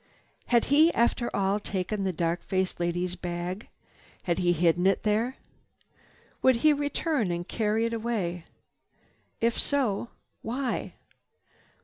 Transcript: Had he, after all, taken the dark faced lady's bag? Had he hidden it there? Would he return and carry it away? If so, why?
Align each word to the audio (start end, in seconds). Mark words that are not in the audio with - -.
Had 0.47 0.65
he, 0.73 0.91
after 0.95 1.29
all, 1.35 1.59
taken 1.59 2.03
the 2.05 2.11
dark 2.11 2.41
faced 2.41 2.79
lady's 2.79 3.15
bag? 3.15 3.67
Had 4.23 4.39
he 4.39 4.51
hidden 4.51 4.87
it 4.87 5.03
there? 5.03 5.35
Would 6.41 6.55
he 6.65 6.73
return 6.73 7.29
and 7.29 7.47
carry 7.47 7.85
it 7.85 7.93
away? 7.93 8.45
If 9.41 9.59
so, 9.59 10.09
why? 10.41 10.95